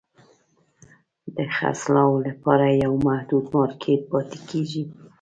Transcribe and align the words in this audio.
د 1.35 1.37
خرڅلاو 1.55 2.13
لپاره 2.27 2.65
یو 2.83 2.93
محدود 3.07 3.45
مارکېټ 3.55 4.01
پاتې 4.11 4.37
کیږي. 4.49 4.83